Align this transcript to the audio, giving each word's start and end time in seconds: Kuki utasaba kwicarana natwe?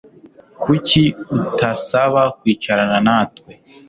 Kuki 0.63 1.03
utasaba 1.37 2.21
kwicarana 2.39 2.97
natwe? 3.07 3.51